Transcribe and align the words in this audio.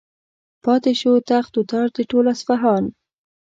پاتې 0.63 0.91
شو 0.99 1.13
تخت 1.31 1.53
و 1.55 1.61
تاج 1.71 1.89
د 1.95 1.99
ټول 2.11 2.25
اصفهان. 2.33 2.83